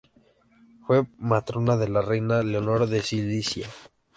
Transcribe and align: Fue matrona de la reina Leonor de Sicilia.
Fue 0.87 1.05
matrona 1.19 1.77
de 1.77 1.87
la 1.87 2.01
reina 2.01 2.41
Leonor 2.41 2.87
de 2.87 3.03
Sicilia. 3.03 3.67